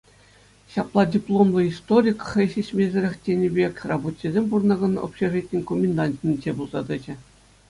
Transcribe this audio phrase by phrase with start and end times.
[0.75, 7.13] Ҫапла дипломлӑ историк хӑй сисмесӗрех тенӗ пек рабочисем пурӑнакан общежитин коменданчӗ пулса тӑчӗ.